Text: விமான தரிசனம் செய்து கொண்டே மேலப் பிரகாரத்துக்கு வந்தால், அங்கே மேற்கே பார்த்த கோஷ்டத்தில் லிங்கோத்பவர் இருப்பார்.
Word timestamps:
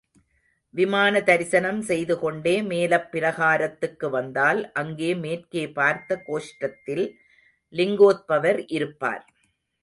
விமான 0.73 1.21
தரிசனம் 1.21 1.81
செய்து 1.81 2.19
கொண்டே 2.19 2.61
மேலப் 2.61 3.07
பிரகாரத்துக்கு 3.11 4.09
வந்தால், 4.09 4.71
அங்கே 4.71 5.11
மேற்கே 5.15 5.69
பார்த்த 5.69 6.19
கோஷ்டத்தில் 6.27 7.05
லிங்கோத்பவர் 7.73 8.63
இருப்பார். 8.67 9.23